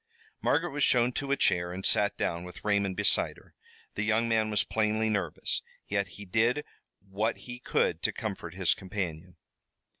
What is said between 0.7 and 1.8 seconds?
was shown to a chair